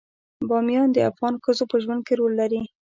بامیان 0.49 0.89
د 0.93 0.97
افغان 1.09 1.33
ښځو 1.43 1.63
په 1.71 1.77
ژوند 1.83 2.01
کې 2.07 2.13
رول 2.19 2.33
لري. 2.41 2.61